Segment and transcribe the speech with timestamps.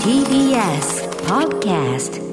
[0.00, 2.25] TBS Podcast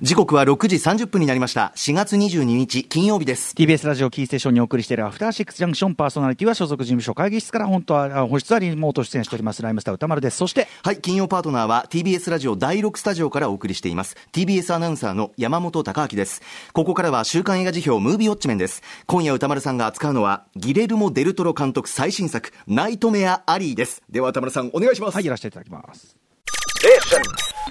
[0.00, 1.72] 時刻は6時30分になりました。
[1.74, 3.52] 4月22日金曜日です。
[3.56, 14.16] TBS ラジオキーステーションにお送りしているアフターシックスジャンクションパーソナリティは所属事務所会議室から本当はあ本日はリモート出演しておりますライムスター歌丸ですそしてはい、金曜パートナーは TBS ラジオ第6スタジオからお送りしています。
[14.32, 16.42] TBS アナウンサーの山本貴明です。
[16.72, 18.82] ここからは週刊映画辞表ムービーウォッチメンです。
[19.06, 24.02] 今夜歌丸さんが扱うのは、ギレルモ・デルトロ監督最新作、ナイトメア・アリーです。
[24.08, 25.14] では歌丸さん、お願いします。
[25.16, 26.16] はいやらせていただきます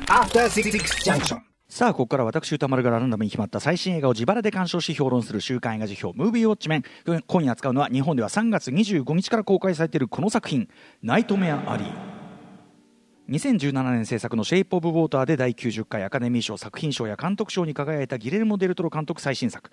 [0.09, 0.70] After Six
[1.03, 1.56] Junction.
[1.70, 6.84] さあここから私歌丸がランダムに決まった最新映画を自腹で鑑賞し評論する週刊映画辞表ムービーウォッチメン
[7.27, 10.70] 今夜扱うのは日本では3月25日から公開されているこの作品
[11.03, 11.91] 「ナイトメア・アリー」
[13.30, 19.70] 2017年制作の「シェイプ・オブ・ウォーター」で第90回アカデミー賞作品賞や監督賞に輝いたギレルモ・デルトロ監督最新作。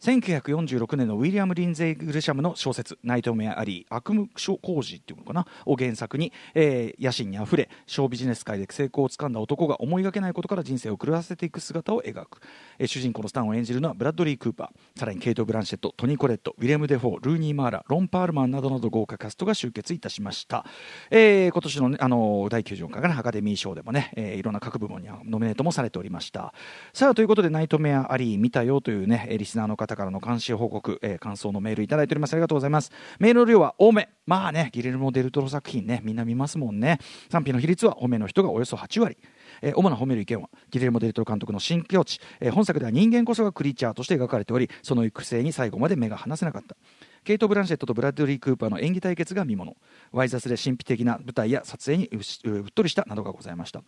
[0.00, 4.28] 1946年のウィリアム・リンゼイ・グルシャムの小説「ナイトメア・アリー悪夢
[4.62, 5.44] 工事」っていうのかな？
[5.66, 12.38] を原作に、えー野心にあふれショービジネス界で成功をつかんだ男が思いがけないことから人生を狂わせていく姿を描く、
[12.78, 20.64] えー主人公のスタンを演じるのはブラッドリー・クーパーさらにケイト・ブランシェットトニー・コレットウィレム・デフォールーニー・マーラロン・パールマンなどなど豪華キャストが集結いたしました、
[21.10, 26.52] えー今年の,、ね、あの第90回からアカデミー賞でもね、えーいろんな各部門にノミネートもされておりました。
[26.92, 32.34] さあということで「ナイトメア・アリー」見たよというねえーリスナーの方からの監視報告、えー感想のメールいただいております。
[32.34, 32.90] ありがとうございます。
[33.18, 34.08] メールの量は多め。
[34.26, 36.98] まあねギレルモ・デルトロ作品ねみんな見ますもんね。
[37.30, 39.16] 賛否の比率は褒めの人がおよそ8割。
[39.62, 46.76] えー主な褒める意見はギレルモ・デルトロ監督の新境地、えー本作では人間こそがクリーチャーとして描かれておりその育成に最後まで目が離せなかった。
[47.24, 49.76] ケイト・ブランシェットとブラッドリー・クーパーの演技対決が見もの。
[50.12, 53.82] ワイザスで神秘的な舞台や撮影にうっとりしたなどがございました。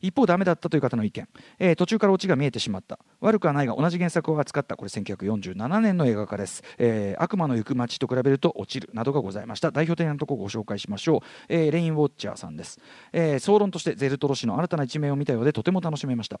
[0.00, 2.98] 一方ダメだったという方の意見、えー途中からオチが見えてしまった。
[3.20, 4.76] 悪くはないが同じ原作を扱った。
[4.76, 9.70] これ1947年の映画化です、えー悪魔の行く街と比べると落ちるなどがございました。
[9.70, 12.78] 代表的なところをご紹介しましょう、えーレインウォッチャーさんです、
[13.12, 16.40] えー総論としてゼルトロ氏の新たな一面を見たようでとても楽しめました。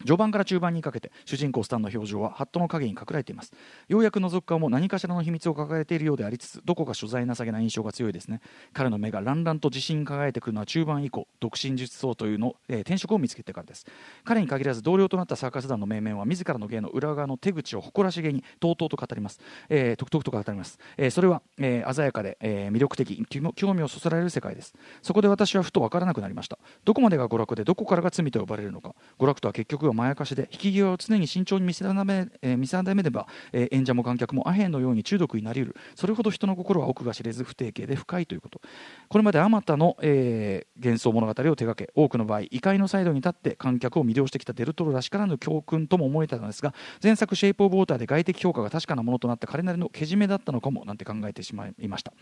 [0.00, 3.52] 序盤から中盤にかけて主人公スタンの表情はハットの影に隠れています。
[3.88, 8.40] ようやく覗く顔も何かしらの秘密を抱えているようでありつつどこか所在なさげな印象が強いですね。
[8.72, 13.86] 彼の目がランランと自信に輝いてくるのは中盤以降独身術層というの、えー転職を見つけてからです。
[14.24, 19.38] 彼に限らず同僚となったサーカス団の面々は自らの芸の裏側の手口を誇らしげにとうとうと語ります、
[19.68, 24.74] えー、とくとくと語ります、えーそれは、えー鮮やかで、えー魅力的興興味をそそられる世界です。
[25.02, 26.58] そこで私はふと分からなくなりました。
[26.84, 28.94] どこまでが娯楽でどこからが罪と呼ばれるのか。
[29.18, 35.76] 娯楽とは結局はまやかしで引き際を常に慎重に見定め,、えー見定めれば、えー演者も観客もアヘンのように中毒になりうる。
[35.94, 38.60] それほど人の心は奥が知れず不定形で深いということ。
[39.08, 52.12] これまであまたの、えー幻想物語を手掛け多くの場合異界のサイドに立って観客を魅了してきたデルトロらしからぬ教訓とも思えたのですが前作「シェイプ・オブ・ウォーター」で外的評価が確かなものとなった彼なりのけじめだったのかもなんて考えてしまいました。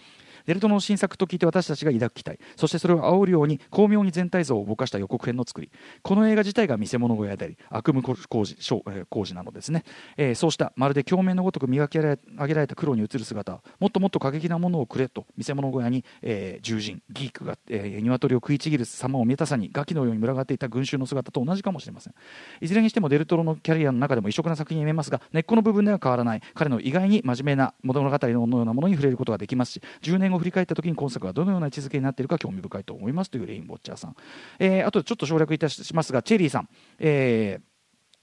[0.49, 5.71] デルトの新作と聞いて私たちが抱く期待そしてそれを煽るように巧妙に全体像をぼかした予告編の作り。
[6.03, 9.85] この映画自体が見せ物小屋であり悪夢工事小工事なのですね、
[10.17, 13.61] えーそうしたまるで鏡面のごとく磨き上げられた黒に映る姿。
[13.79, 22.15] もっともっと過激なものをくれと見せ物小屋に、えー獣人ギークが、えー鶏を食いちぎる様を見たさにガキのように群がっていた群衆の姿と同じかもしれません。
[22.63, 26.41] いずれにしてもデルトロのキャリアの中でも異色な作品に見えますが根っこの部分では変わらない。
[26.55, 34.17] 彼の意外に真面目な物語のようなものに触れることができますし10年後振り返った時に今作はどのような位置づけになっているか興味深いと思いますというレインボッチャーさん、
[34.59, 36.69] えーあとちょっと省略いたしますがチェリーさん、
[36.99, 37.63] えー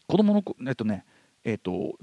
[0.08, 1.04] 子供のえっとね
[1.44, 1.98] えっと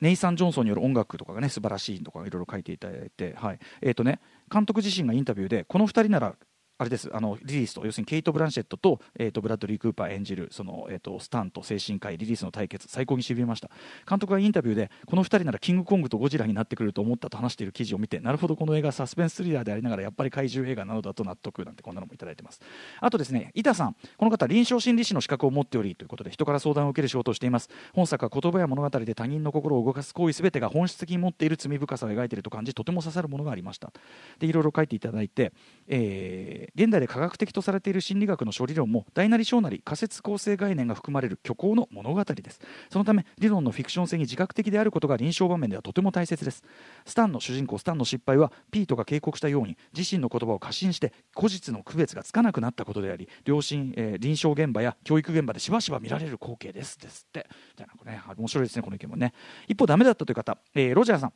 [0.00, 3.58] ネイサン・ジョンソンによる音楽とかがね素晴らしいとかいろいろ書いていただいて、はい。
[3.80, 4.20] えーとね、
[4.52, 6.34] 監督自身がインタビューでこの2人なら
[6.76, 7.08] あれです。
[7.12, 13.70] あのリリースと要するにケイト・ブランシェットと,、えー、とブラッドリー・クーパー演じるその、えー、とスタンと精神科医リリースの対決最高にしびれました。
[14.08, 22.60] 監督がインタビューでこの2人ならキングコングとゴジラになってくると思ったと話している記事を見てなるほどこの映画サスペンススリラーでありながらやっぱり怪獣映画なのだと納得なんてこんなのもいただいてます。
[23.00, 27.70] あとですね板さんこの方臨床心理士の資格を持っておりということで人から相談を受ける仕事をしています。
[27.92, 33.92] 本作は言葉や物語で他人の心を動かす行為すべてが本質的に持っている罪深さを描いていると感じとても刺さるものがありました。
[34.40, 35.52] でいろいろ書いていただいて、
[35.86, 42.60] えー現代で科学的とされている心理学の処理論も大なり小なり仮説構成概念が含まれる虚構の物語です。
[42.90, 46.62] そのため理論のフィクション性に自覚的であることが臨床場面ではとても大切です。
[47.06, 56.98] スタンの主人公スタンの失敗はピートが警告したように自身の言葉を過信して後日の区別がつかなくなったことであり両親、えー臨床現場や教育現場でしばしば見られる光景です。
[56.98, 57.46] ですって。
[57.76, 59.32] じゃあなね面白いですねこの意見もね。
[59.68, 61.32] 一方ダメだったという方、えーロジャーさん。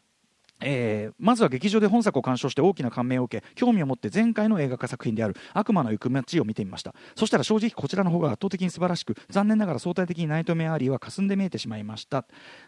[0.60, 6.94] えーまずは劇場で本作を鑑賞して大きな感銘を受け興味を持って前回の映画化作品である「悪魔の行く街」を見てみました。
[7.16, 12.26] そしたら正直こちらの方が圧倒的に素晴らしく残念ながら相対的にナイトメアリーは霞んで見えてしまいました。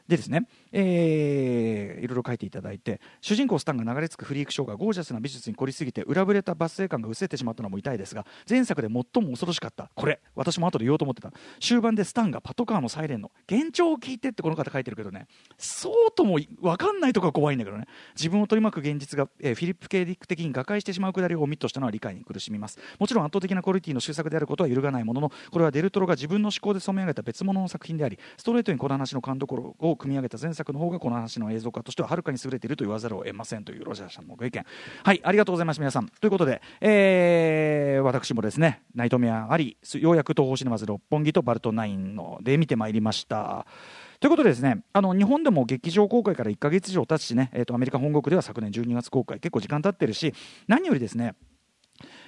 [0.08, 9.90] でですね、えーいろいろ書いていただいて主人公スタンが流れ着くフリークショーがゴージャスな美術に凝りすぎて裏ぶれた抜粋感が薄れてしまったのも痛いですが前作で最も恐ろしかった。
[9.94, 11.32] これ私も後で言おうと思ってた。
[11.60, 15.26] 終盤でスタンがパトカーのサイレンの幻聴を聞いてってこの方書いてるけどね
[15.58, 17.79] そうとも分かんないとこが怖いんだけどね。
[18.16, 22.78] 自分を取り巻く現実が、えーフィリップ・ケイ・ディック的に瓦解してしまうくだりをオミットしたのは理解に苦しみます。
[22.98, 34.64] もちろん圧倒的なクオリティの終作であることは揺るがないもののこれはデルトロが自分の思考で染め上げた別物の作品でありストレートにこの話の勘どころを組み上げた前作の方がこの話の映像化としてははるかに優れていると言わざるを得ませんというロジャーさんのご意見。
[35.04, 36.08] はいありがとうございます皆さん。
[36.08, 43.66] ということで、えー私もですねナイトメアありようやく東宝シネマズ六本木とバルトナインので見てまいりました。
[44.20, 50.34] ということでですねあの日本でも劇場公開から1か月以上経つしね、えー、とアメリカ本国では昨年12月公開結構時間経ってるし
[50.68, 51.34] 何よりですね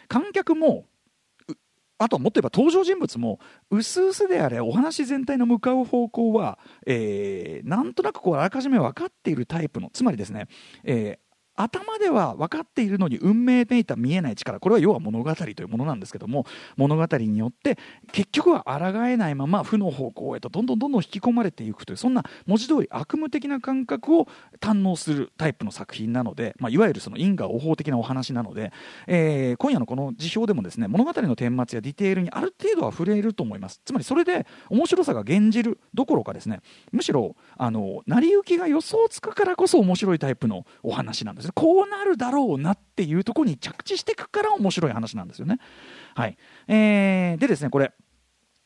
[0.09, 0.87] 観客も
[1.99, 3.39] あとはもっと言えば登場人物も
[3.71, 10.49] 薄々であれお話全体の向かう方向は、えーなんとなくこうあらかじめ分かっているタイプのつまりですね、
[10.85, 11.22] えー
[11.57, 14.61] 頭では分かっているのに運命めいた見えない力。
[14.61, 16.47] これは要は物語というものなんですけども
[16.77, 17.79] 物語によって
[18.13, 24.29] 結局は抗えないまま負の方向へとどんどんどんどん引き込まれていくというそんな文字通り悪夢的な感覚を
[24.61, 28.73] 堪能するタイプの作品なので、まあ、いわゆるその因果応報的なお話なので、
[29.07, 33.81] えー今夜のこの辞表でもですね物語の顛末やディテールにある程度は触れると思います。
[33.85, 36.61] つまりそれで面白さが減じるどころかですね
[36.91, 41.42] むしろあの成り行きが予想つくからこそ面白いタイプのお話なんです。
[41.47, 45.59] ねこうなるだろうなっていうところに着地していくから面白い話なんですよね。
[46.15, 46.37] はい、
[46.69, 47.93] えーでですねこれ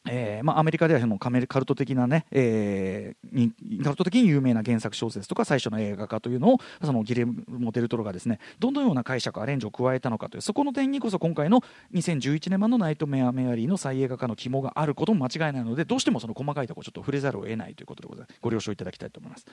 [0.09, 11.61] えーまあ、アメリカではそのカメカルト的なね、えーにカルト的に有名な原作小説とか最初の映画化というのをそのギレモ・デルトロがですねどのような解釈アレンジを加えたのかというそこの点にこそ今回の
[11.95, 19.47] 2011年版の「ナイトメア・メアリー」の再映画化の肝があることも間違いないのでどうしてもその細かいところちょっと触れざるを得ないということでございますご了承いただきたいと思います。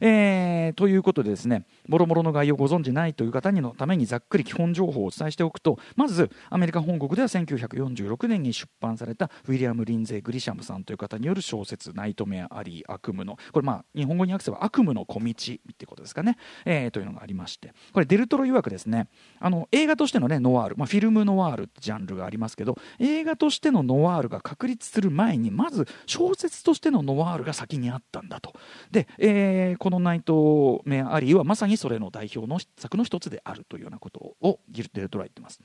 [0.00, 17.72] えーということでですねもろもろの概要をご存じないという方にのためにざっくり基本情報をお伝えしておくとまずアメリカ本国では1946年に出版されたウィリアム・リンゼ・グリシャムさんという方による小説「ナイトメア・アリー・悪夢の」これまあ日本語に訳せば悪夢の小道ってことですかね、えーというのがありまして。
[17.92, 19.08] これデルトロ曰くですね
[19.38, 28.54] あの映画としてのねノワール、まあ、フィルムノワールってジャンルがありますけど映画としてのノワールが確立する前にまず小説としてのノワールが先にあったんだと。
[28.90, 35.60] で、えーこの「ナイトメア・アリー」はまさにそれの代表の作の一つであるというようなことをギルデルトロは言ってます。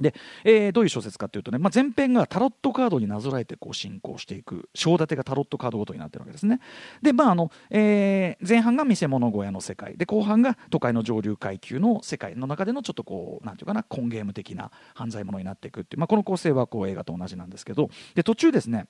[0.00, 0.14] で、
[0.44, 6.60] えーどういう小説かというとね、まあ、前編がタロットカードになぞらえてこう進行していく章立てがタロットカードごとになってるわけですね。
[7.00, 9.96] で、まああのえー前半が見せ物小屋の世界。
[9.96, 17.88] で後半が都会の上流階級の世界の中でのちょっとこうなんていうかなコンゲーム的な犯罪者になっていくっていう、まあ、この構成はこう映画と同じなんですけど。
[18.14, 18.86] で途中ですね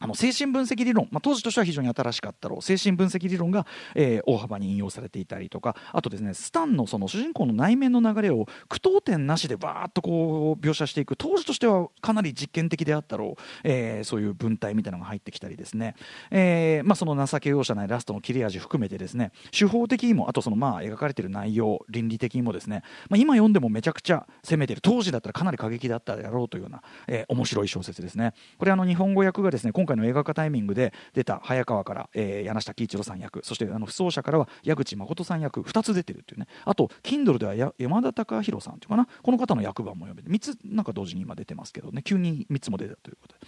[0.00, 2.62] あの精神分析理論、まあ、当時としては非常に新しかったろう。
[2.62, 5.76] 精神分析理論が、えー大幅に引用されていたりとか。
[5.92, 11.16] あとですねスタンのその主人公の内面の流れを句読点なしでバーッとこう描写していく。
[11.16, 15.94] 当時としてはかなり実験的であったろう、えーそういう文体みたいなのが入ってきたりですね、
[16.30, 19.32] えーまあ、その情け容赦ないラストの切れ味含めてですね。
[19.50, 24.80] 手法的にもあとそのまあ描かれている内容倫理的にもですね、まあ、今読んでもめちゃくちゃ攻めてる。
[24.80, 28.32] 当時だったらかなり過激だったであろうというような、えー面白い小説ですね。
[28.58, 36.46] これあの日本語訳がですね今回の映画化タイミングで出た早川から、えー柳下喜一郎さん役そしてあの不走者からは矢口誠さん役2つ出てるっていうね。
[36.64, 39.06] あと Kindle では山田隆弘さんっていうかな？
[39.22, 42.02] この方の役番も読めて3つなんか同時に今出てますけどね。
[42.02, 43.46] 急に3つも出たということで、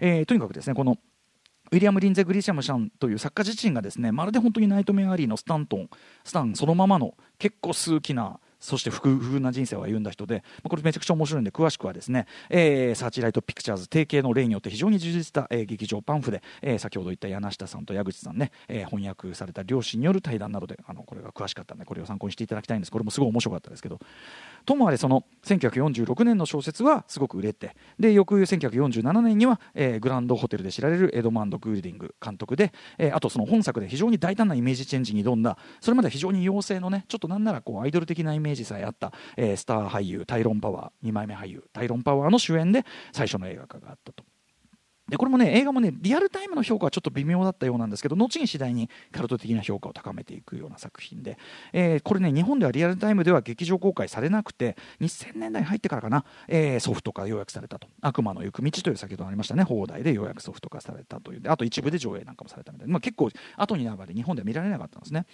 [0.00, 0.98] えーとにかくですねこの
[1.70, 5.88] ウィリアム・リンゼ・グリシャムシャンという作家自身がですねまるで本当にナイトメアリーのスタントン
[6.22, 22.92] スタンそのままの結構数奇なそして不遇な人生を歩んだ人で、まあこれめちゃくちゃ面白いんで詳しくはですね、えーサーチライトピクチャーズ提携の例によって非常に充実した、えー劇場パンフで、えー先ほど言った柳下さんと矢口さんね、えー翻訳された両親による対談などであのこれが詳しかったんでこれを参考にしていただきたいんです。
[22.92, 23.98] これもすごい面白かったですけど
[24.64, 44.24] ともあれその1946年の小説はすごく売れてで翌1947年には、えーグランドホテルで知られるエドマンド・グールディング監督で、えーあとその本作で非常に大胆なイメージチェンジに挑んだそれまで非常に妖精のねちょっとなんならこうアイドル的なイメージさえあった、えースター俳優タイロン・パワー2枚目俳優タイロン・パワーの主演で最初の映画化があったと。
[45.08, 51.38] でこれもね映画もねリアルタイムの評価はちょっと微妙だったようなんですけど後に次第にカルト的な評価を高めていくような作品で、
[51.72, 59.64] えーこれね日本ではリアルタイムでは劇場公開されなくて2000年代に入ってからかな、えーソフト化要約されたと「悪魔の行く道」という先ほどありましたね。
[59.64, 61.40] 放題でようやくソフト化されたという。
[61.40, 65.26] であと一部で上映なんかもされたみたいな、まあ、結構後になるまで日本では見られなかったんですね。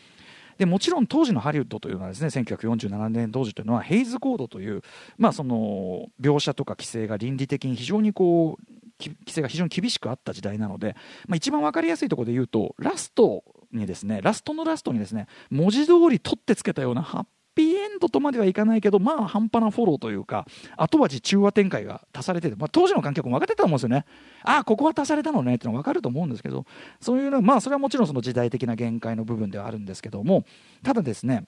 [0.59, 4.83] でもちろん当時のハリウッドというのはですね1947年当時というのはヘイズコードという、
[5.17, 8.63] まあ、その描写とか規制が倫理的に非常にこう
[9.01, 10.97] 規制が非常に厳しくあった時代なので、
[11.29, 17.25] まあ、一番分かりやすいところで言うとラストにですねラストのラストにですね文字通り取ってつけたようなハッ
[17.59, 20.47] ピーエンドとまではいかないけどまあ半端なフォローというか
[20.77, 24.05] 後味中和展開が足されてて、まあ、当時の観客も分かってたと思うんですよね。
[24.45, 26.67] ああここは足されたのねっていうのが分かると思うんですけど
[27.01, 30.45] そういうのはまあそれはもちろんその時代的な限界の部分ではあるんですけども
[30.85, 31.47] ただですね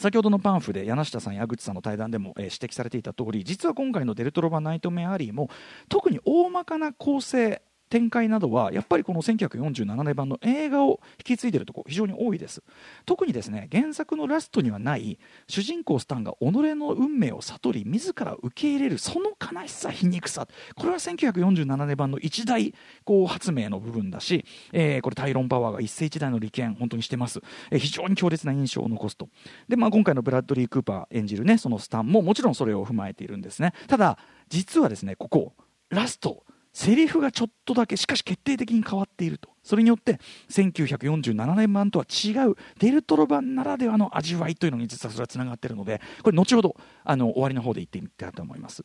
[0.00, 5.48] 先ほどのパンフで柳下さん、矢口さんの対談でも、え、指摘されていた通り実は今回のデルトロバ・ナイトメアリーも
[5.88, 12.62] 特に大まかな構成展開などはやっぱりこの1947年版の映画を引き継いでいるところ非常に多いです。
[13.04, 22.74] 特にですね原作のラストにはない主人公スタンが己の運命を悟り自ら受け入れるその悲しさ皮肉さこれは1947年版の一大
[23.04, 27.40] こう発明の部分だし、えー、これタイロンパワーが一世一代の利権本当にしてます、
[27.70, 29.28] えー、非常に強烈な印象を残すと。
[29.68, 33.72] で、まあ、今回のブラッドリー・クーパー演じるねそのスタンももちろんそれを踏まえているんですね。
[33.86, 35.54] ただ実はですねここ
[35.90, 36.44] ラスト
[36.76, 48.84] セリフがちょっとだけしかし決定的に変わっているとそれによって1947年版とは違うデルトロ版ならではの味わいというのに実はそれはつながっているのでこれ後ほどあの終わりの方で言ってみたいと思います。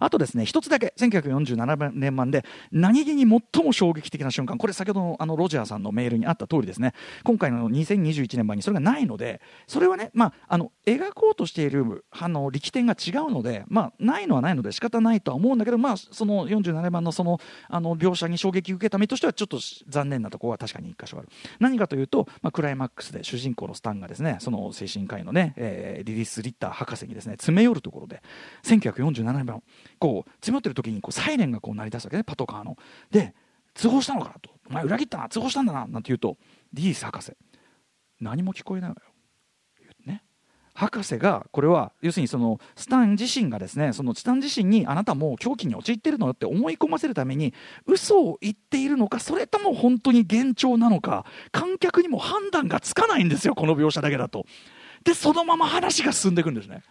[0.00, 6.92] あとですね一つだけ1947年版で何気に最も衝撃的な瞬間これ先ほどのあのロジャーさんのメールにあった通りですね。
[7.24, 21.28] 今回の2021年版にそれがないのでそれはね、まあ、あの描こうとしているあの力点が違うので、まあ、ないのはないので仕方ないとは思うんだけど、まあ、その47年版のそのあの描写に衝撃を受けた身としてはちょっと残念なところは確かに1箇所ある。
[21.60, 28.22] 何かというと、まあ、クライマックスで主人公のスタンがですねその精神科医のね、えー、リリス・リッター博士にですね詰め寄るところで
[28.64, 29.62] 1947年版
[29.98, 32.76] こう詰まってる時にこうサイレンがこう鳴り出すわけねパトカーの。
[33.10, 33.34] で
[33.74, 36.36] 通報したのかなとお前裏切ったな通報したんだななんて言うと
[36.72, 37.32] リース博士
[38.20, 39.02] 何も聞こえないわよ。
[40.04, 40.24] ね、
[40.74, 47.54] 博士がこれは要するにそのスタン自身がですねそのスタン自身にあなたも狂気に陥ってるのよって思い込ませるために
[47.86, 54.44] 嘘を言っているのかそれとも本当に幻聴なのか観客にも判断がつかないんですよこの描写だけだと。
[55.04, 56.82] でそのまま話が進んでいくんですね。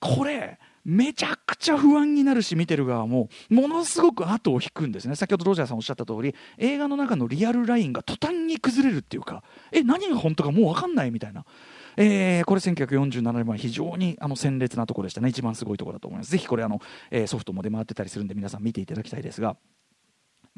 [0.00, 5.16] これめちゃくちゃ不安になるし見てる側もものすごく後を引くんですね。
[5.16, 11.44] 先ほどロジャーさんおっしゃった通り映画の中のリアルラインが途端に崩れるっていうかえ何が本当かもう分かんないみたいな。
[11.98, 15.28] えー、これ1947年は非常にあの鮮烈なところでしたね。
[15.28, 16.30] 一番すごいところだと思います。
[16.30, 16.80] ぜひこれあの、
[17.10, 19.56] えー、ソフトも出回ってたりするんで皆さん見ていただきたいですが。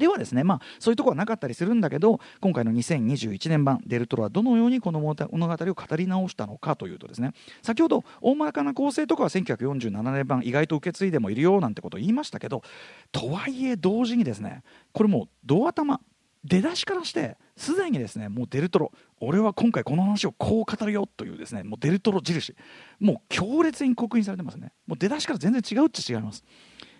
[0.01, 12.63] ではですね、まあ、そういうところはなかったりするんだけど今回の2021年版デルトロはどのようにこの物語を語り直したのかというとですね先ほど大まかな構成とかは1947年版意外と受け継いでもいるよなんてことを言いましたけど
[13.11, 16.01] とはいえ同時にですねこれもうド頭
[16.43, 22.55] 出だしからしてすでにですねもうデルトロ俺は今回この話をこう語るよというですねもうデルトロ印
[22.99, 24.71] もう強烈に刻印されてますね。
[24.87, 26.43] もう出だしから全然違うっちゃ違います。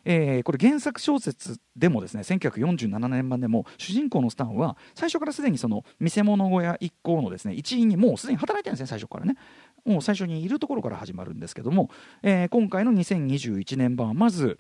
[0.06, 9.36] えー、これ原作小説でもですね1947年版でも主人公のスタンは最初からすでにその見せ物小屋一行のですね一員にもうすでに働いてるんですね最初からね。
[9.84, 11.90] もう最初にいるところから始まるんですけども、
[12.22, 14.60] えー、今回の2021年版はまず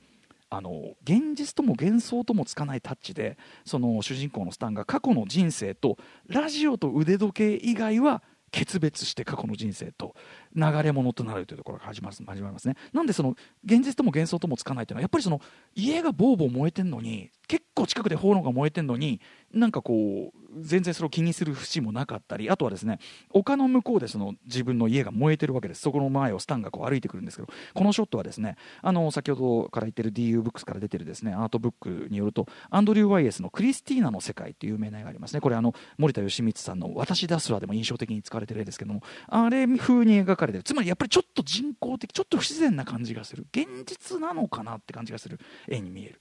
[0.49, 8.21] あの現実とも幻想ともつかないタッチでその主人公のスタンが過去の人生とラジオと腕時計以外は
[8.51, 10.15] 決別して過去の人生と
[10.55, 12.75] 流れ物となるというところが始ま始まりますね。
[12.93, 15.41] なんでその現実とも幻想ともつかないというのはやっぱりその
[15.73, 19.19] 家がボーボー燃えてるのに結構近くで炎が燃えてるのに
[19.53, 25.81] なんかこう全然それを気にする節もなかったりあとはですね丘の向こうでその自分の家が燃えてるわけです。
[25.81, 35.41] そこの前をスタンがこう歩いてくるんですけどこのショットはですねあの先ほどから言ってる DU ブックスから出てるですねアートブックによるとアンドリュー・ワイエスの「クリスティーナの世界」っていう名な絵がありますね。
[35.41, 40.63] これあの森田義満さんの「私だすら」でも印象的に使われてる絵ですけどもあれ風に描かれてる。
[40.63, 43.45] つまりやっぱりちょっと人工的ちょっと不自然な感じがする。
[43.51, 45.39] 現実なのかなって感じがする。
[45.67, 46.19] 絵に見える。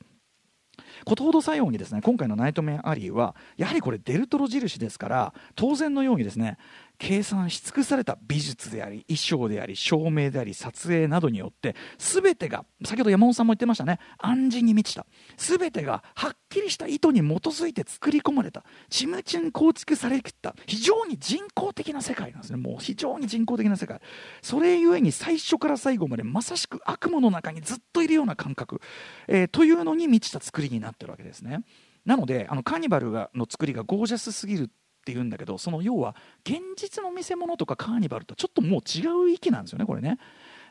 [1.05, 6.59] ことほど作用にですね今回の「ナイトメアリー」はやはりこれデルトロ印ですから当然のようにですね
[7.01, 13.99] 計算し尽くされた美術であり衣装であり照明であり撮影などによって全てが先ほど山本さんも言ってましたね。
[14.19, 15.07] 暗示に満ちた。
[15.39, 18.65] 全てがはっきりした意図に基づいて作り込まれた。
[18.91, 20.55] ちむちん構築されきった。
[20.67, 22.59] 非常に人工的な世界なんですね。
[22.59, 24.03] もう非常に人工的な世界。
[24.43, 28.83] それゆえに最初から最後までまさしく悪夢の中にずっといるような感覚、
[29.27, 31.63] えー、というのに満ちた作りになってるわけですね。
[32.05, 36.15] なのであのカーニバルがの作りがゴージャスすぎるって言うんだけどその要は
[36.45, 40.19] 現実の見せ物とかカーニバルとはちょっともう違う域なんですよねこれね、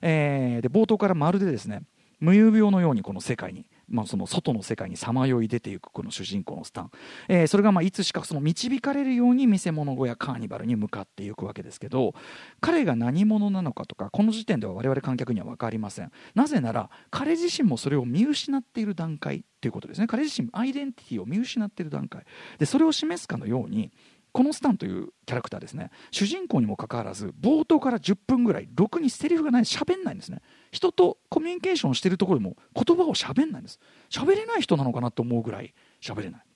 [0.01, 1.83] えー、で冒頭からまるでですね
[2.19, 6.91] 無遊病のようにこの世界にまあ、その外の世界にさまよい出ていくこの主人公のスタン、
[7.27, 12.13] えー、それがまあいつしかその導かれるように見せ物小屋カーニバルに向かっていくわけですけど
[12.61, 16.11] 彼が何者なのかとかこの時点では我々観客には分かりません。
[16.35, 20.07] なぜなら彼自身もそれを見失っている段階ということですね。
[20.07, 22.23] 彼自身アイデンティティを見失っている段階。
[22.59, 23.91] でそれを示すかのように
[24.31, 25.91] このスタンというキャラクターですね。
[26.11, 30.41] 主人公にもかかわらず冒頭から10分ぐらいろくにセリフがない喋んないんですね。
[30.71, 33.79] 人とコミュニケーションしてるところでも言葉を喋んないんです。
[34.09, 36.48] 喋れない人なのかなと思うぐらい喋れない。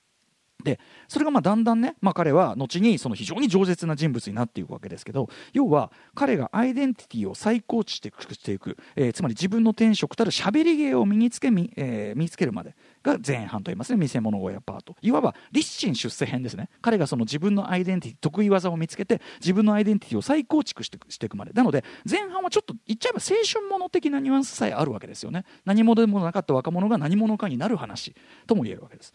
[0.63, 14.95] でそれがまあだんだんね、まあ、彼は後にその非常に饒舌な人物になっていくわけですけど要は彼がアイデンティティを再構築していく、えー、つまり自分の転職たる喋り芸を身につけみ、えー、身につけるまでが前半と言いますね見せ物小屋パート。
[15.01, 16.69] いわば立身出世編ですね。
[16.81, 21.51] 彼がその自分のアイデンティティ得意技を見つけて自分のアイデンティティを再構築してしていくまで。
[21.51, 25.45] なので前半はちょっと言っちゃえば青春もの的なニュアンスさえあるわけですよね。
[25.65, 28.15] 何者でもなかった若者が何者かになる話
[28.47, 29.13] とも言えるわけです。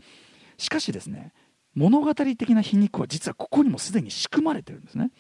[0.59, 1.33] しかしですね
[1.75, 5.11] 物語的な皮肉は実はここにもすでに仕組まれてるんですね。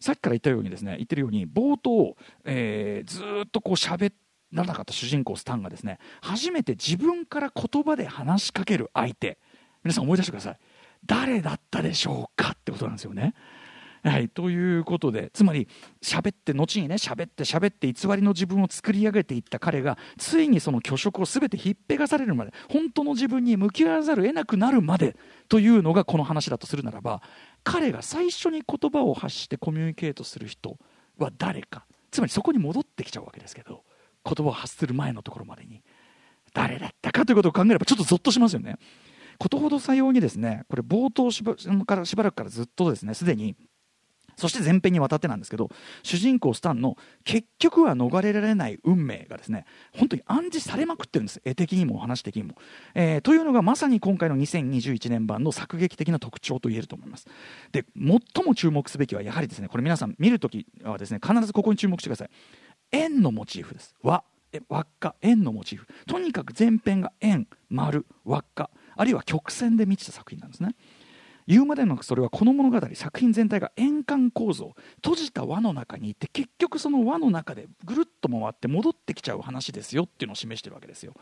[0.00, 4.12] さっきから言ったようにですね言ってるように冒頭、えー、ずっとこう喋
[4.52, 9.38] らなかった主人公スタンがですね初めて自分から言葉で話しかける相手。
[9.84, 10.58] 皆さん思い出してください。
[11.04, 13.34] 誰だったでしょうかってことなんですよね。
[14.08, 15.66] はい、ということでつまり
[16.00, 25.16] 喋って後にね喋って喋って偽りの自分を作り上げていった彼がついにその虚飾を全てひっぺがされるまで本当の自分に向き合わざるを得なくなるまで
[25.48, 27.20] というのがこの話だとするならば
[27.64, 30.78] 彼が最初に言葉を発してコミュニケートする人
[31.18, 33.82] は誰かつまりそこに戻ってきちゃうわけですけど
[34.24, 35.82] 言葉を発する前のところまでに
[36.54, 38.76] 誰だったかということを考えればちょっとゾッとしますよね。
[39.38, 43.54] ことほどさようにですねこれ冒頭しばからしばらくからずっとですねすでに
[44.36, 45.70] そして前編にわたってなんですけど
[46.02, 51.40] 主人公スタンの結局は逃れられない運命がですね本当に暗示されまくってるんです。
[51.44, 52.54] 絵的にも話的にも、
[52.94, 57.26] えー、というのがまさに今回の2021年版の作劇的な特徴と言えると思います。
[57.72, 62.30] で最も注目すべきはやはりですねこれ皆さん見るときはですね必ずここに注目してください。
[62.92, 63.94] 円のモチーフです。
[64.02, 64.22] 輪
[64.68, 65.14] 輪っか。
[65.22, 65.86] 円のモチーフ。
[66.06, 68.70] とにかく前編が円丸輪っか。
[68.96, 70.74] あるいは曲線で満ちた作品なんですね。
[71.46, 81.14] 言うまでもなくそれはこの物語作品全体が円環構造閉じた輪の中にいて結局その輪の中でぐるっと回って戻ってきちゃう話ですよっていうのを示してるわけですよ、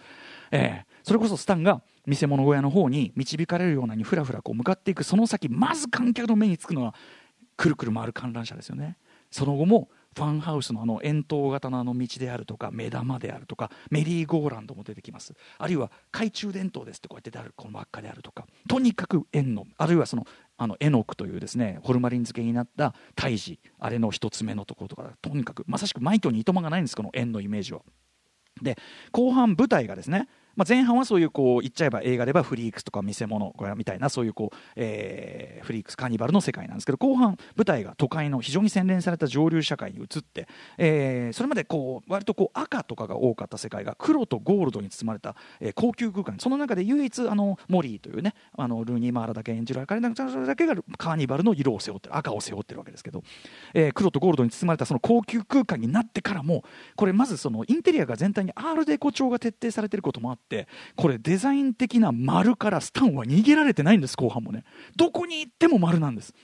[0.50, 6.94] えー、それこそスタンが見せ物小屋の方に導かれるようなにふらふらこう向かっていくその先まず観客の目につくのは
[7.57, 8.96] くるくる回る観覧車ですよね。
[9.31, 15.35] その後もファンハウスのあの円筒型のあの道であるとか目玉であるとかメリーゴーランドも出てきます。
[15.59, 18.46] あるいは懐中電灯ですってこうやってであるこの輪っかであるとか。
[18.68, 27.81] とにかく円のあるいはそのあのエノクというですねホルマリン漬けになった胎児あれの一つ目のところとかとにかくまさしく枚挙にいとまがないんですこの円のイメージは。
[28.62, 28.79] で
[29.11, 46.37] 後半舞台がですねまあ、前半はそういうこう言っちゃえば映画ではフリークスとか見せ物みたいなそういうこう、えー、フリークスカーニバルの世界なんですけど後半舞台が都会の非常に洗練された上流社会に移って、えー、それまでこう割とこう赤とかが多かった世界が黒とゴールドに包まれた、えー、高級空間。
[46.38, 50.11] その中で唯一あのモリーというねあのルーニー・マーラだけ演じられ彼だ
[50.57, 53.23] けがカーニバルの色を背負ってる赤を背負ってるわけですけど、
[53.73, 56.64] えー、黒とゴールドに包まれたその高級空間になってからも
[56.97, 60.43] これまずそのインテリアが全体にアールデコ調が徹底されてることもあって
[60.96, 64.64] これデザイン的な丸からスタンは逃げられてないんです後半もね。
[64.96, 66.35] どこに行っても丸なんです。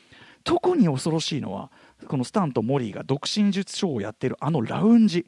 [0.42, 1.70] 特に恐ろしいのは
[2.06, 5.26] このスタンとモリーが独身術ショーをやっているあのラウンジ。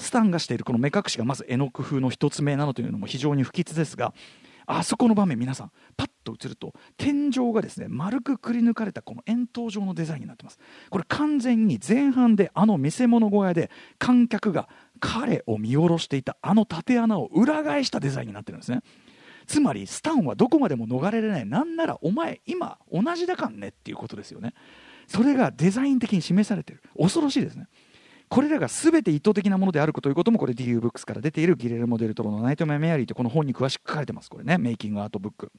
[0.00, 4.14] スタンがしているこの目隠しがまず絵の工夫の一つ目なのというのも非常に不吉ですが
[4.66, 10.58] あそこの場面皆さんパッと映ると天井がですね丸くくり抜かれたこの円筒状のデザインになってます。
[10.90, 14.68] これ完全に前半であの見せ物小屋で観客が
[15.00, 18.82] 彼を見下ろしていたあの縦穴を裏返したデザインになってるんですね。
[19.46, 21.46] つまりスタンはどこまでも逃れられない。
[21.46, 24.54] なんならお前今同じだかんねっていうことですよね。
[25.08, 26.82] それがデザイン的に示されてる。
[26.96, 27.66] 恐ろしいですね。
[28.28, 34.30] これらが全て意図的なものであるということもこれ DU ブックスから出ているギレルモ・デルトロの「ナイトメア・メアリー」というこの本に詳しく書かれてます。
[34.30, 34.56] これね。
[34.56, 35.50] メイキングアートブック。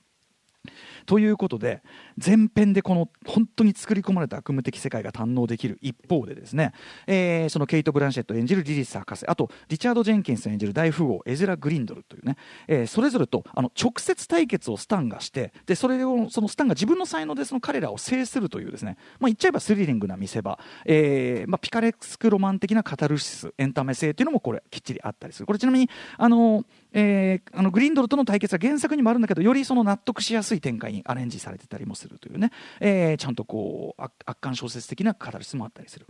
[1.06, 1.82] ということで
[2.24, 6.74] 前編でこの本当に作り込まれた悪夢的世界が堪能できる一方でですね、
[7.08, 25.48] えー、そのケイト・ブランシェット演じるリリス博士あとリチャード・ジェンキンス演じる大富豪エズラ・グリンドルというね、えー、それぞれとあの直接対決をスタンがしてでそれをそのスタンが自分の才能でその彼らを制するというですね、まあ、言っちゃえばスリリングな見せ場、えーまあ、ピカレスクロマン的なカタルシスエンタメ性というのもこれきっちりあったりする。
[25.48, 36.08] これちなみにあのえー、あのグリンドルとの対決は原作にもあるんだけどよりその納得しやすい展開にアレンジされてたりもするというね、えー、ちゃんとこう圧巻小説的なカタルスもあったりする。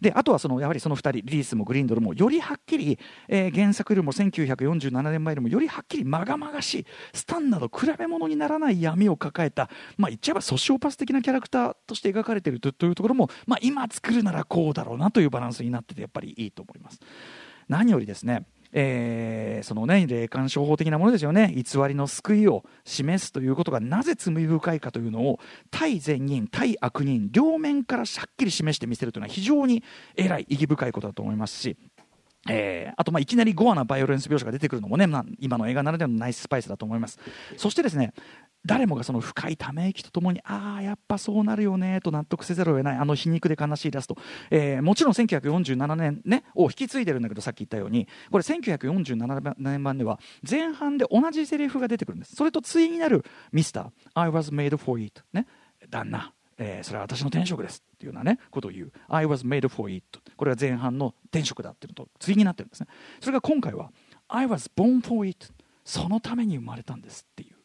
[0.00, 17.00] であとはそのやはりその2人リリースもグリンドルもよりはっきり、えー原作よりも1947年前よりもよりはっきりまがまがしいスタンなど比べ物にならない闇を抱えた、まあ、言っちゃえばソシオパス的なキャラクターとして描かれているとというところも、まあ、今作るならこうだろうなというバランスになっててやっぱりいいと思います。
[17.68, 18.44] 何よりですね
[18.78, 21.50] えーそのね霊感商法的なものですよね。
[21.56, 29.82] 偽りの救いを示すということがなぜ罪深いかというのを対善人対悪人両面からしゃっきり示してみせるというのは非常に
[30.14, 31.78] 偉い意義深いことだと思いますし
[32.50, 37.18] えーあとまいきなりゴアなバイオレンス描写が出てくるのもね、まあ、今の映画ならではのナイススパイスだと思います。
[37.56, 38.12] そしてですね
[38.66, 44.16] 誰もがその深いため息とともにああやっぱそうなるよねと納得せざるを得ないあの皮肉で悲しいラスト、
[44.50, 48.06] えーもちろん1947年、ね、を引き継いでるんだけどさっき言ったように。
[48.30, 52.36] これ1947年版では前半で同じセリフが出てくるんです。
[52.36, 55.46] それと対になる「ミスター I was made for it」ね。
[55.88, 58.92] 旦那えーそれは私の転職ですっていうようなねことを言う。
[59.08, 62.88] I was made for it これが前半の転職だっていうのと対になってるんですね。
[63.20, 63.90] それが今回は
[64.28, 65.48] I was born for it
[65.84, 67.55] そのために生まれたんですっていう。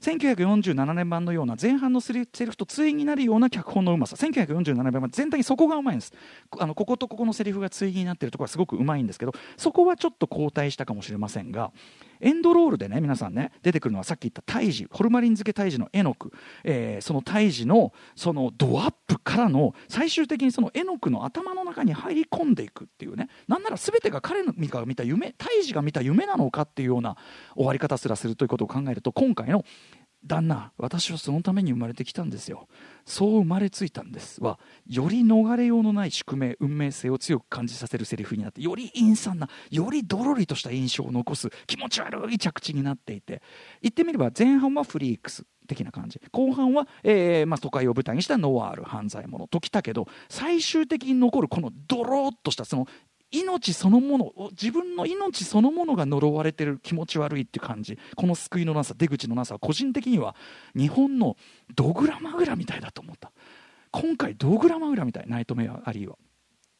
[0.00, 4.16] 1947年版のような前半のセリフと対になるような脚本のうまさ。
[4.16, 6.12] 1947年版全体にそこがうまいんです。
[6.58, 11.72] あのこことここのセリフが対になってるところはすごくうまいんですけどそこはちょっと後退したかもしれませんが
[12.20, 16.32] エンドロールでね皆さんね出てくるのはさっき言った胎児ホルマリン漬け胎児の絵の具、
[16.64, 23.28] えーその胎児のそのドアップからの最終的にその絵の具の頭の中に入り込んでいくっていうね。
[23.48, 27.16] なんなら全てが彼のが見た夢胎児が見た夢なのかっていうような
[27.54, 29.64] 終わり方すらするということを考えると今回の
[30.26, 32.68] 旦那私はそのために生まれてきたんですよ。
[33.06, 43.42] そう生まれついたんですはより逃れようのない宿命運命性を強く感じさせるセリフになってより陰惨なよりドロリとした印象を残す気持ち悪い着地になっていて。
[43.82, 46.20] 言ってみれば前半はフリークス的な感じ。
[46.32, 52.86] 後半は、えーまあ、都会を舞台にしたノワール犯罪者ときたけど最終的に残るこのドローっとしたその
[53.32, 57.98] 命そのものを自分の命そのものが呪われてる気持ち悪いって感じ。
[58.16, 60.34] この救いのなさ出口のなさは個人的には
[60.76, 61.36] 日本の
[61.74, 63.32] ドグラマグラみたいだと思った。
[63.92, 66.16] 今回ドグラマグラみたいナイトメアアリーは。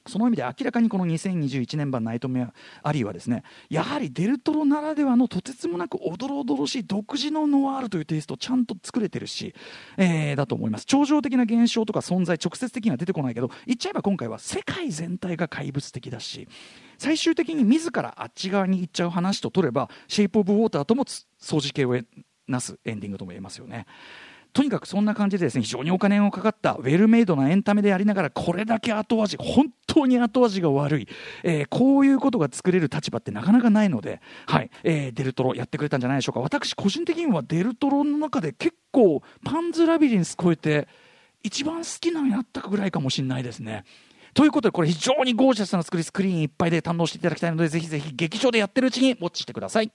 [0.06, 9.54] その意味で明らかにこの2021年版ナイトメアアリーはですねやはりデルトロならではのとてつもなくおどろおどろしい独自のノワールというテイストをちゃんと作れてるし、
[9.96, 16.48] えーだと思います超常的な現象とか存在直接的には出てこないけど言っちゃえば今回は世界全体が怪物的だし
[16.98, 21.98] 最終的に自らあっち側に行っちゃう話と取ればシェイプ・オブ・ウォーターともつ相似形を
[22.46, 23.86] なすエンディングとも言えますよね。
[24.52, 31.08] とにかくそんな感じでですね非常にお金のかかったウェルメイドなエンタメでありながらこれだけ後味本当に後味が悪い、
[31.42, 40.88] えーこういうことが作れる立場ってなかなかないので、はいえーデルトロやってくれたんじゃないでしょうか私個人的にはデルトロの中で結構パンズラビリンス超えて
[41.42, 43.84] 一番好きなのになったぐらいかもしれないですね。
[44.34, 49.90] ということでこれ非常にゴージャスな作りスクリーンいっぱいで堪能していただきたいのでぜひぜひ劇場でやってるうちにウォッチしてください。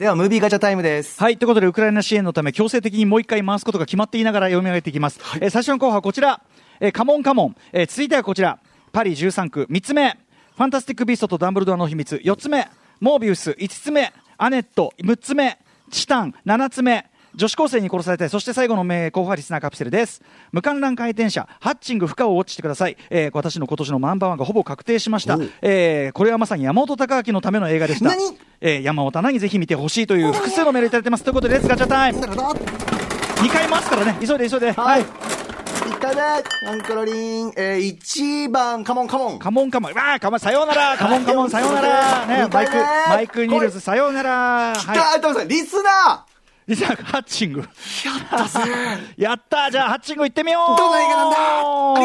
[0.00, 1.36] ではムービーガチャタイムですはい。
[1.36, 5.20] ということで、ウクライナ支援のため、強制的にもう一回回すことが決まっていながら読み上げていきます。
[5.42, 6.40] えー最初の候補はこちら。
[6.80, 7.56] えーカモンカモン。
[7.70, 8.58] えー続いてはこちら。
[8.92, 9.66] パリ13区。
[9.70, 10.16] 3つ目。
[10.56, 12.16] ファンタスティック・ビーストとダンブルドアの秘密。
[12.16, 12.66] 4つ目。
[12.98, 13.50] モービウス。
[13.50, 14.10] 5つ目。
[14.38, 14.94] アネット。
[15.02, 15.58] 6つ目。
[15.90, 16.34] チタン。
[16.46, 17.09] 7つ目。
[17.34, 20.22] 女子高生に殺されて、そして最後の名候補はリスナーカプセルです。
[20.52, 22.96] 無観覧回転車、ハッチング不可をウォッチしてください。
[23.10, 25.38] えー私の今年のナンバーワンがほぼ確定しました。
[25.62, 28.10] えーこれはまさに山本隆明のための映画でした。
[28.10, 28.38] 何？
[28.60, 31.24] えー山本アナにぜひ見てほしいという複数のメールいただいてます。
[31.24, 34.72] ということで、レッツガチャタイム !2 回回すからね、急いで急いで。
[34.72, 35.02] はい。
[35.02, 39.92] 1回目アンコロリン、えー、1番カモンカモンカモンカモン。
[39.94, 40.96] わあ、カモン、さようなら。
[40.98, 42.26] カモンカモン、さようなら。
[42.26, 42.72] ね、マイク、
[43.08, 44.30] マイクニールズ、さようなら。
[44.74, 46.30] はあ、トムさん、リスナい。
[46.70, 47.60] リサハッチング。
[47.62, 48.70] ーやったぜ。
[49.18, 49.68] やった。
[49.72, 50.78] じゃあ、ハッチング行ってみよう。
[50.78, 51.99] どんな映画なんだ？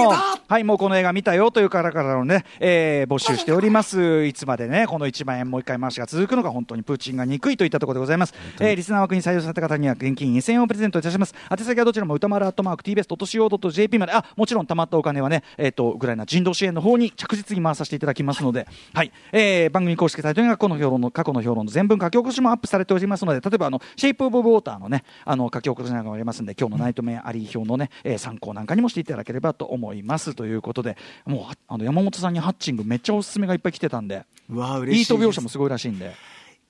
[0.48, 4.26] はい、もうこの映画見たよという方からのね、えー募集しております。
[4.26, 8.36] いつまでね、この1万円もう一回回しが続くのか、本当にプーチンが憎いといったところでございます。
[8.60, 11.34] えーリスナー枠に採用された方には現金2000円をプレゼントいたします。
[11.50, 30.35] 宛先はどちらも歌丸アットマーク tbs.co.jp まで、あ、もちろん貯まったお金はね、えっ、と、ウクライナ人道支援の方に着実に回させていただきますので、はい、えー番組公式サイトには過去の評論の、過去の評論の全文書き起こしもアップされておりますので、例えばあの、シェイプオブウォーターのね、あの、書き起こしなんかもありますんで、今日のナイトメアアリー表のね、えー参考なんかにもしていただければと思います。
[30.36, 36.14] ということで、もうは、あの、山本さんにハッチングめっちゃおすすめがいっぱい来てたんで、うわ嬉しいいいと描写もすごいらしいんで、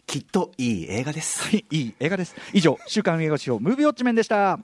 [0.08, 2.36] きっといい映画ですはい、いい映画です。
[2.54, 4.60] 以上、週刊映画史表ムービーウォッチメンでした。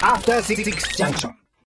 [0.00, 0.64] After Six
[0.96, 1.43] Junction.